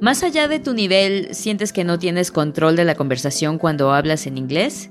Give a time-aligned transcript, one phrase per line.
[0.00, 4.28] Más allá de tu nivel, ¿sientes que no tienes control de la conversación cuando hablas
[4.28, 4.90] en inglés?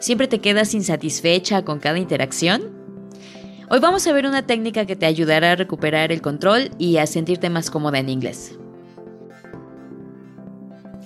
[0.00, 2.70] ¿Siempre te quedas insatisfecha con cada interacción?
[3.70, 7.06] Hoy vamos a ver una técnica que te ayudará a recuperar el control y a
[7.06, 8.58] sentirte más cómoda en inglés.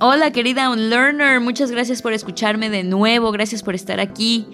[0.00, 4.46] Hola querida Unlearner, muchas gracias por escucharme de nuevo, gracias por estar aquí.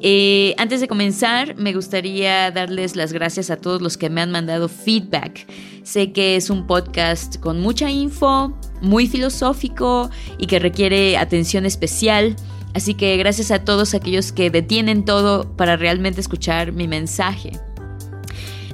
[0.00, 4.30] Eh, antes de comenzar, me gustaría darles las gracias a todos los que me han
[4.30, 5.46] mandado feedback.
[5.82, 12.36] Sé que es un podcast con mucha info, muy filosófico y que requiere atención especial.
[12.74, 17.52] Así que gracias a todos aquellos que detienen todo para realmente escuchar mi mensaje.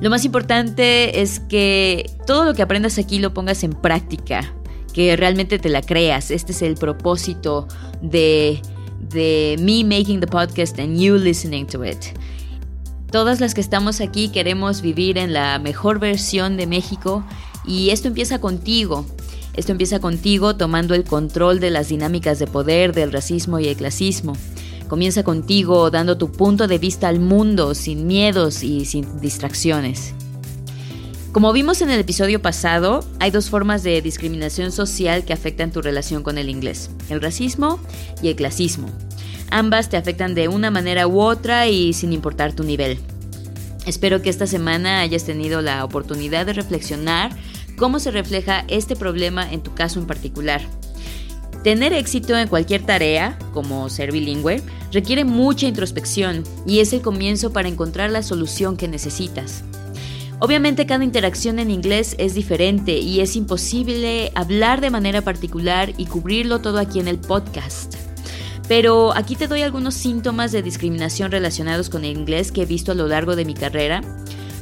[0.00, 4.54] Lo más importante es que todo lo que aprendas aquí lo pongas en práctica,
[4.92, 6.30] que realmente te la creas.
[6.30, 7.66] Este es el propósito
[8.02, 8.60] de
[9.10, 12.12] de me making the podcast and you listening to it.
[13.16, 17.24] Todas las que estamos aquí queremos vivir en la mejor versión de México
[17.64, 19.06] y esto empieza contigo.
[19.54, 23.76] Esto empieza contigo tomando el control de las dinámicas de poder, del racismo y el
[23.76, 24.34] clasismo.
[24.86, 30.12] Comienza contigo dando tu punto de vista al mundo sin miedos y sin distracciones.
[31.32, 35.80] Como vimos en el episodio pasado, hay dos formas de discriminación social que afectan tu
[35.80, 37.80] relación con el inglés, el racismo
[38.20, 38.90] y el clasismo.
[39.50, 42.98] Ambas te afectan de una manera u otra y sin importar tu nivel.
[43.86, 47.30] Espero que esta semana hayas tenido la oportunidad de reflexionar
[47.76, 50.60] cómo se refleja este problema en tu caso en particular.
[51.62, 57.52] Tener éxito en cualquier tarea, como ser bilingüe, requiere mucha introspección y es el comienzo
[57.52, 59.64] para encontrar la solución que necesitas.
[60.38, 66.06] Obviamente cada interacción en inglés es diferente y es imposible hablar de manera particular y
[66.06, 68.05] cubrirlo todo aquí en el podcast.
[68.68, 72.92] Pero aquí te doy algunos síntomas de discriminación relacionados con el inglés que he visto
[72.92, 74.00] a lo largo de mi carrera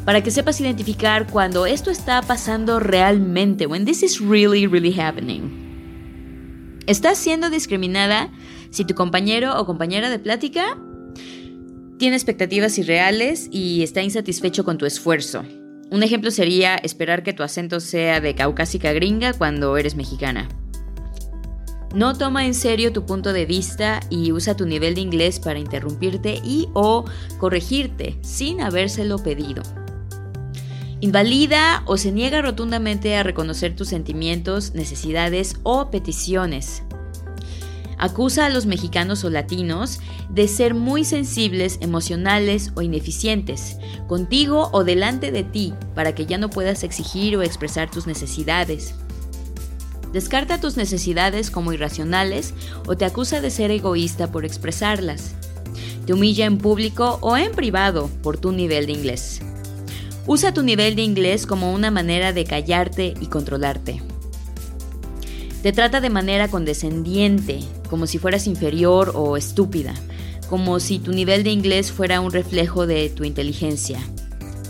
[0.05, 6.83] para que sepas identificar cuando esto está pasando realmente, when this is really, really happening.
[6.87, 8.31] ¿Estás siendo discriminada
[8.71, 10.79] si tu compañero o compañera de plática
[11.99, 15.45] tiene expectativas irreales y está insatisfecho con tu esfuerzo?
[15.91, 20.49] Un ejemplo sería esperar que tu acento sea de caucásica gringa cuando eres mexicana.
[21.95, 25.61] No toma en serio tu punto de vista y usa tu nivel de inglés para
[25.61, 27.05] interrumpirte y o
[27.39, 29.63] corregirte sin habérselo pedido.
[30.99, 36.83] Invalida o se niega rotundamente a reconocer tus sentimientos, necesidades o peticiones.
[37.97, 43.77] Acusa a los mexicanos o latinos de ser muy sensibles, emocionales o ineficientes,
[44.09, 48.97] contigo o delante de ti, para que ya no puedas exigir o expresar tus necesidades.
[50.15, 52.55] Descarta tus necesidades como irracionales
[52.87, 55.35] o te acusa de ser egoísta por expresarlas.
[56.07, 59.41] Te humilla en público o en privado por tu nivel de inglés.
[60.29, 64.03] Usa tu nivel de inglés como una manera de callarte y controlarte.
[65.65, 67.59] Te trata de manera condescendiente,
[67.91, 69.95] como si fueras inferior o estúpida,
[70.49, 73.99] como si tu nivel de inglés fuera un reflejo de tu inteligencia.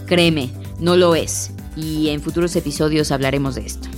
[0.06, 0.48] Créeme,
[0.80, 3.93] no lo es, y en futuros episodios hablaremos de esto.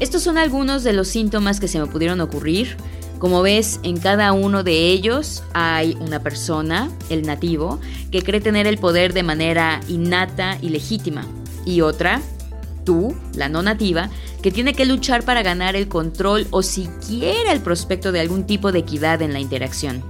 [0.00, 2.76] Estos son algunos de los síntomas que se me pudieron ocurrir.
[3.18, 7.80] Como ves, en cada uno de ellos hay una persona, el nativo,
[8.12, 11.26] que cree tener el poder de manera innata y legítima,
[11.66, 12.22] y otra,
[12.84, 14.08] tú, la no nativa,
[14.40, 18.70] que tiene que luchar para ganar el control o siquiera el prospecto de algún tipo
[18.70, 20.04] de equidad en la interacción.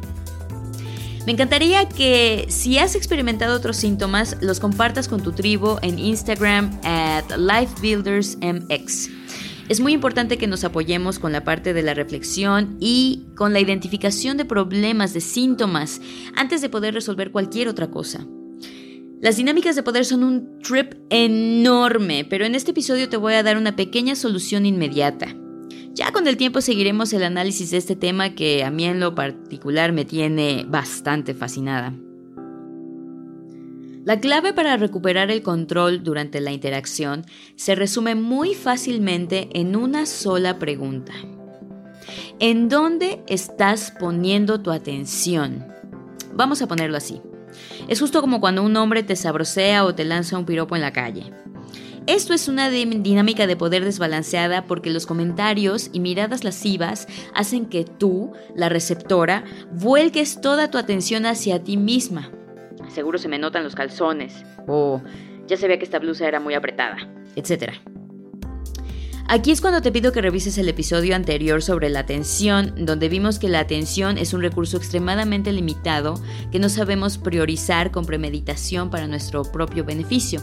[1.25, 6.79] Me encantaría que si has experimentado otros síntomas, los compartas con tu tribu en Instagram
[6.85, 9.18] at LifeBuildersMX.
[9.69, 13.61] Es muy importante que nos apoyemos con la parte de la reflexión y con la
[13.61, 16.01] identificación de problemas, de síntomas,
[16.35, 18.27] antes de poder resolver cualquier otra cosa.
[19.21, 23.43] Las dinámicas de poder son un trip enorme, pero en este episodio te voy a
[23.43, 25.37] dar una pequeña solución inmediata.
[25.93, 29.15] Ya con el tiempo seguiremos el análisis de este tema que a mí en lo
[29.15, 31.93] particular me tiene bastante fascinada.
[34.09, 37.27] La clave para recuperar el control durante la interacción
[37.57, 41.13] se resume muy fácilmente en una sola pregunta.
[42.39, 45.67] ¿En dónde estás poniendo tu atención?
[46.33, 47.21] Vamos a ponerlo así.
[47.87, 50.95] Es justo como cuando un hombre te sabrosea o te lanza un piropo en la
[50.95, 51.31] calle.
[52.07, 57.85] Esto es una dinámica de poder desbalanceada porque los comentarios y miradas lascivas hacen que
[57.85, 62.33] tú, la receptora, vuelques toda tu atención hacia ti misma.
[62.89, 64.45] Seguro se me notan los calzones.
[64.67, 65.03] O
[65.47, 66.97] ya se ve que esta blusa era muy apretada,
[67.37, 67.73] etc.
[69.31, 73.39] Aquí es cuando te pido que revises el episodio anterior sobre la atención, donde vimos
[73.39, 76.15] que la atención es un recurso extremadamente limitado
[76.51, 80.41] que no sabemos priorizar con premeditación para nuestro propio beneficio.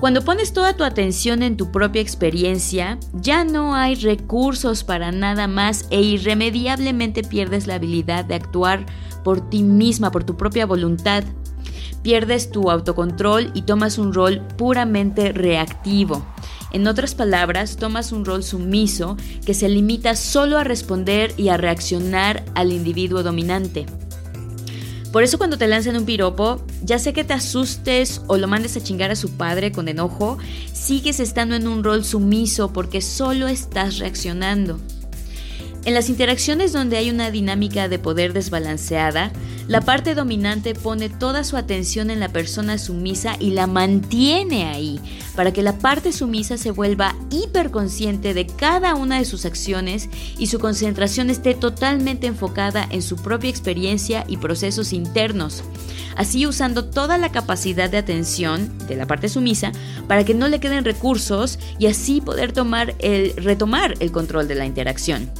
[0.00, 5.46] Cuando pones toda tu atención en tu propia experiencia, ya no hay recursos para nada
[5.46, 8.86] más e irremediablemente pierdes la habilidad de actuar
[9.22, 11.22] por ti misma, por tu propia voluntad.
[12.02, 16.24] Pierdes tu autocontrol y tomas un rol puramente reactivo.
[16.72, 21.58] En otras palabras, tomas un rol sumiso que se limita solo a responder y a
[21.58, 23.84] reaccionar al individuo dominante.
[25.12, 28.76] Por eso cuando te lanzan un piropo, ya sé que te asustes o lo mandes
[28.76, 30.38] a chingar a su padre con enojo,
[30.72, 34.78] sigues estando en un rol sumiso porque solo estás reaccionando.
[35.84, 39.32] En las interacciones donde hay una dinámica de poder desbalanceada,
[39.70, 44.98] la parte dominante pone toda su atención en la persona sumisa y la mantiene ahí,
[45.36, 50.48] para que la parte sumisa se vuelva hiperconsciente de cada una de sus acciones y
[50.48, 55.62] su concentración esté totalmente enfocada en su propia experiencia y procesos internos,
[56.16, 59.70] así usando toda la capacidad de atención de la parte sumisa
[60.08, 64.56] para que no le queden recursos y así poder tomar el, retomar el control de
[64.56, 65.30] la interacción.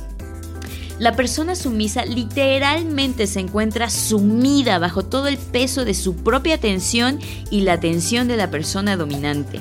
[1.01, 7.19] La persona sumisa literalmente se encuentra sumida bajo todo el peso de su propia atención
[7.51, 9.61] y la atención de la persona dominante.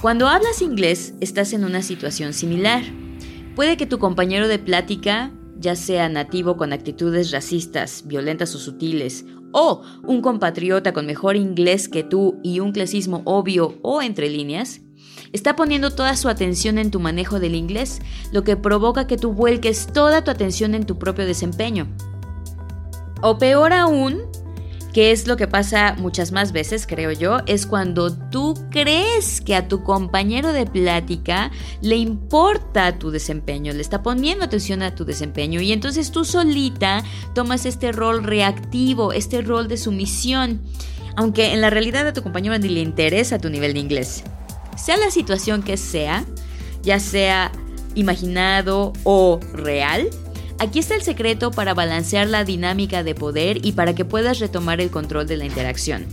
[0.00, 2.84] Cuando hablas inglés, estás en una situación similar.
[3.56, 9.24] Puede que tu compañero de plática, ya sea nativo con actitudes racistas, violentas o sutiles,
[9.50, 14.82] o un compatriota con mejor inglés que tú y un clasismo obvio o entre líneas,
[15.32, 18.00] Está poniendo toda su atención en tu manejo del inglés,
[18.32, 21.88] lo que provoca que tú vuelques toda tu atención en tu propio desempeño.
[23.22, 24.20] O peor aún,
[24.92, 29.54] que es lo que pasa muchas más veces, creo yo, es cuando tú crees que
[29.54, 31.50] a tu compañero de plática
[31.80, 37.02] le importa tu desempeño, le está poniendo atención a tu desempeño y entonces tú solita
[37.34, 40.60] tomas este rol reactivo, este rol de sumisión,
[41.16, 44.24] aunque en la realidad a tu compañero ni le interesa tu nivel de inglés.
[44.76, 46.24] Sea la situación que sea,
[46.82, 47.52] ya sea
[47.94, 50.08] imaginado o real,
[50.58, 54.80] aquí está el secreto para balancear la dinámica de poder y para que puedas retomar
[54.80, 56.06] el control de la interacción.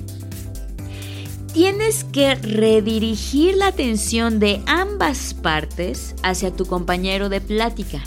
[1.53, 8.03] Tienes que redirigir la atención de ambas partes hacia tu compañero de plática.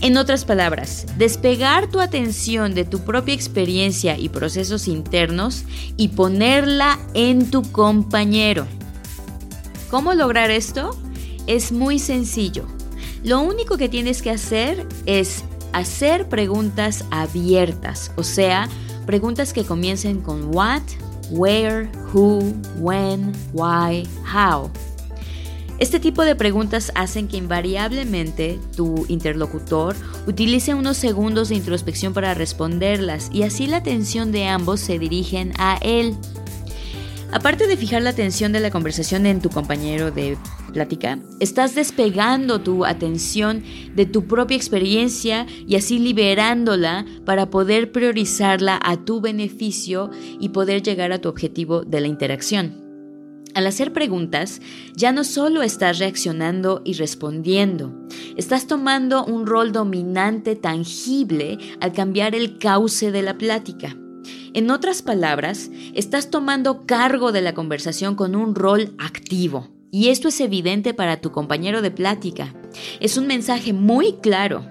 [0.00, 5.64] En otras palabras, despegar tu atención de tu propia experiencia y procesos internos
[5.96, 8.66] y ponerla en tu compañero.
[9.94, 10.90] ¿Cómo lograr esto?
[11.46, 12.66] Es muy sencillo.
[13.22, 18.68] Lo único que tienes que hacer es hacer preguntas abiertas, o sea,
[19.06, 20.82] preguntas que comiencen con what,
[21.30, 22.40] where, who,
[22.80, 24.68] when, why, how.
[25.78, 29.94] Este tipo de preguntas hacen que invariablemente tu interlocutor
[30.26, 35.52] utilice unos segundos de introspección para responderlas y así la atención de ambos se dirigen
[35.56, 36.16] a él.
[37.34, 40.38] Aparte de fijar la atención de la conversación en tu compañero de
[40.72, 43.64] plática, estás despegando tu atención
[43.96, 50.84] de tu propia experiencia y así liberándola para poder priorizarla a tu beneficio y poder
[50.84, 52.80] llegar a tu objetivo de la interacción.
[53.54, 54.60] Al hacer preguntas,
[54.94, 62.36] ya no solo estás reaccionando y respondiendo, estás tomando un rol dominante tangible al cambiar
[62.36, 63.96] el cauce de la plática.
[64.52, 69.68] En otras palabras, estás tomando cargo de la conversación con un rol activo.
[69.90, 72.52] Y esto es evidente para tu compañero de plática.
[73.00, 74.66] Es un mensaje muy claro.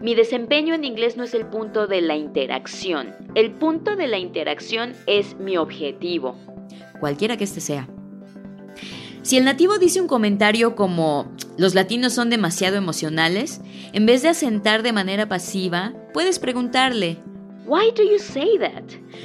[0.00, 3.14] Mi desempeño en inglés no es el punto de la interacción.
[3.34, 6.36] El punto de la interacción es mi objetivo,
[6.98, 7.88] cualquiera que este sea.
[9.22, 13.60] Si el nativo dice un comentario como los latinos son demasiado emocionales,
[13.92, 17.18] en vez de asentar de manera pasiva, puedes preguntarle,
[17.70, 18.82] Why do you say that?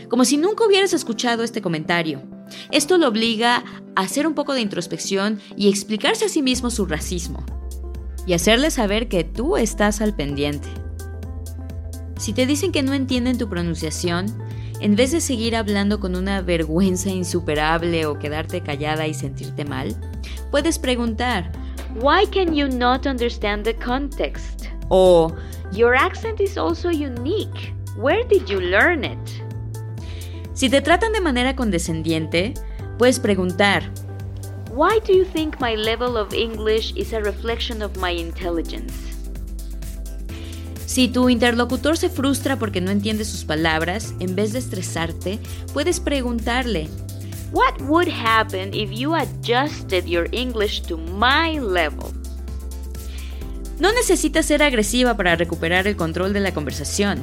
[0.08, 2.22] Como si nunca hubieras escuchado este comentario.
[2.70, 3.64] Esto lo obliga
[3.96, 7.44] a hacer un poco de introspección y explicarse a sí mismo su racismo.
[8.28, 10.68] Y hacerle saber que tú estás al pendiente.
[12.20, 14.28] Si te dicen que no entienden tu pronunciación,
[14.80, 19.96] en vez de seguir hablando con una vergüenza insuperable o quedarte callada y sentirte mal,
[20.52, 21.52] puedes preguntar,
[22.00, 24.68] Why can you not understand the context?
[24.90, 25.34] O
[25.72, 27.75] Your accent is also unique.
[27.98, 29.18] Where did you learn it?
[30.54, 32.54] Si te tratan de manera condescendiente,
[32.98, 33.90] puedes preguntar,
[34.74, 38.94] Why do you think my level of English is a reflection of my intelligence?
[40.86, 45.40] Si tu interlocutor se frustra porque no entiende sus palabras, en vez de estresarte,
[45.74, 46.90] puedes preguntarle,
[47.54, 52.12] What would happen if you adjusted your English to my level?
[53.80, 57.20] No necesitas ser agresiva para recuperar el control de la conversación.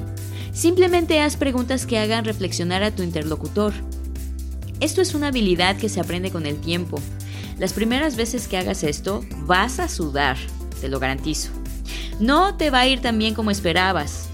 [0.52, 3.72] Simplemente haz preguntas que hagan reflexionar a tu interlocutor.
[4.80, 7.00] Esto es una habilidad que se aprende con el tiempo.
[7.58, 10.36] Las primeras veces que hagas esto, vas a sudar,
[10.80, 11.50] te lo garantizo.
[12.20, 14.28] No te va a ir tan bien como esperabas,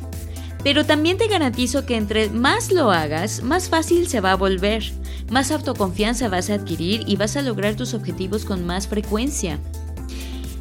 [0.64, 4.84] pero también te garantizo que entre más lo hagas, más fácil se va a volver,
[5.30, 9.60] más autoconfianza vas a adquirir y vas a lograr tus objetivos con más frecuencia.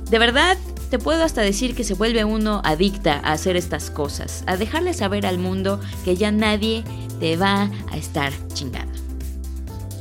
[0.10, 0.58] De verdad,
[0.89, 4.94] te puedo hasta decir que se vuelve uno adicta a hacer estas cosas, a dejarle
[4.94, 6.84] saber al mundo que ya nadie
[7.20, 8.98] te va a estar chingando.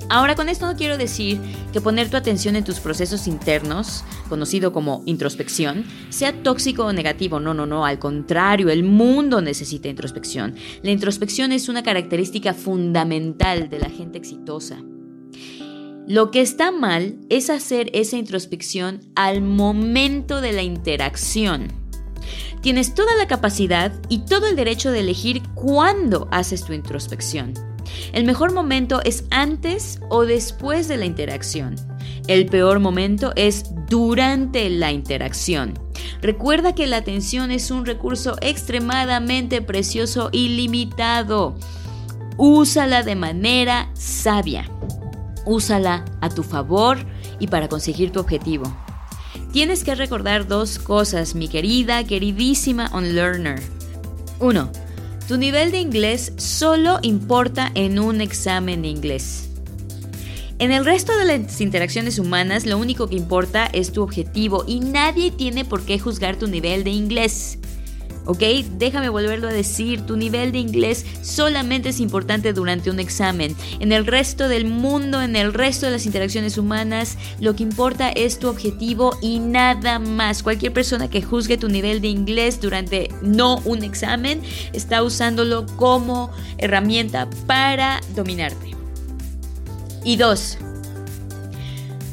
[0.09, 1.41] Ahora con esto no quiero decir
[1.73, 7.41] que poner tu atención en tus procesos internos, conocido como introspección, sea tóxico o negativo.
[7.41, 10.55] No, no, no, al contrario, el mundo necesita introspección.
[10.83, 14.79] La introspección es una característica fundamental de la gente exitosa.
[16.07, 21.67] Lo que está mal es hacer esa introspección al momento de la interacción.
[22.63, 27.55] Tienes toda la capacidad y todo el derecho de elegir cuándo haces tu introspección.
[28.13, 31.75] El mejor momento es antes o después de la interacción.
[32.29, 35.75] El peor momento es durante la interacción.
[36.23, 41.57] Recuerda que la atención es un recurso extremadamente precioso y limitado.
[42.37, 44.71] Úsala de manera sabia.
[45.47, 46.99] Úsala a tu favor
[47.39, 48.77] y para conseguir tu objetivo.
[49.53, 53.63] Tienes que recordar dos cosas, mi querida, queridísima Unlearner.
[54.41, 54.71] 1.
[55.29, 59.49] Tu nivel de inglés solo importa en un examen de inglés.
[60.59, 64.81] En el resto de las interacciones humanas lo único que importa es tu objetivo y
[64.81, 67.59] nadie tiene por qué juzgar tu nivel de inglés.
[68.27, 68.43] ¿Ok?
[68.79, 73.57] Déjame volverlo a decir, tu nivel de inglés solamente es importante durante un examen.
[73.81, 78.11] En el resto del mundo, en el resto de las interacciones humanas, lo que importa
[78.11, 80.43] es tu objetivo y nada más.
[80.43, 84.43] Cualquier persona que juzgue tu nivel de inglés durante no un examen
[84.73, 88.75] está usándolo como herramienta para dominarte.
[90.05, 90.59] Y dos,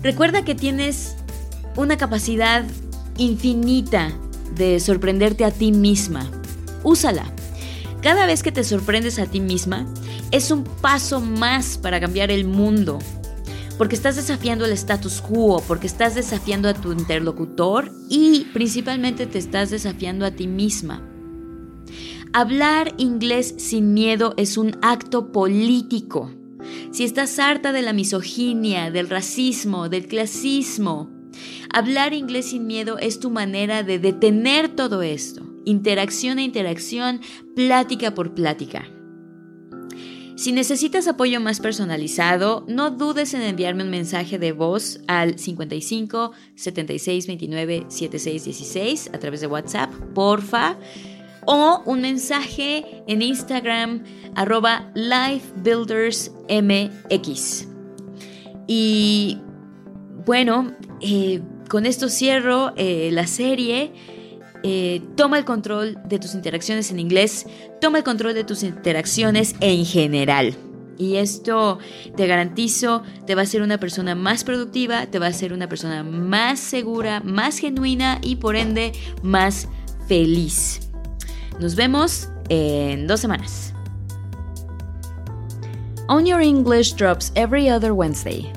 [0.01, 1.15] recuerda que tienes
[1.75, 2.63] una capacidad
[3.17, 4.11] infinita
[4.55, 6.29] de sorprenderte a ti misma.
[6.83, 7.25] Úsala.
[8.01, 9.85] Cada vez que te sorprendes a ti misma,
[10.31, 12.99] es un paso más para cambiar el mundo.
[13.77, 19.39] Porque estás desafiando el status quo, porque estás desafiando a tu interlocutor y principalmente te
[19.39, 21.01] estás desafiando a ti misma.
[22.33, 26.31] Hablar inglés sin miedo es un acto político.
[26.91, 31.09] Si estás harta de la misoginia, del racismo, del clasismo,
[31.71, 35.43] Hablar inglés sin miedo es tu manera de detener todo esto.
[35.65, 37.21] Interacción a interacción,
[37.55, 38.85] plática por plática.
[40.35, 46.31] Si necesitas apoyo más personalizado, no dudes en enviarme un mensaje de voz al 55
[46.55, 50.75] 76 29 76 16 a través de WhatsApp, porfa.
[51.45, 57.67] O un mensaje en Instagram, arroba LifeBuildersMX.
[58.67, 59.37] Y
[60.25, 63.91] bueno, eh, con esto cierro eh, la serie.
[64.65, 67.45] Eh, toma el control de tus interacciones en inglés,
[67.81, 70.55] toma el control de tus interacciones en general.
[70.97, 71.79] Y esto
[72.15, 75.67] te garantizo, te va a hacer una persona más productiva, te va a hacer una
[75.67, 79.67] persona más segura, más genuina y por ende más
[80.07, 80.79] feliz.
[81.59, 83.73] Nos vemos en dos semanas.
[86.07, 88.51] On Your English drops every other Wednesday.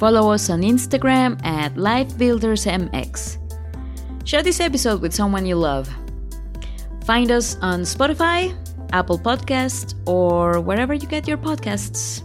[0.00, 3.36] Follow us on Instagram at LifeBuildersMX.
[4.24, 5.90] Share this episode with someone you love.
[7.04, 8.56] Find us on Spotify,
[8.94, 12.24] Apple Podcast, or wherever you get your podcasts.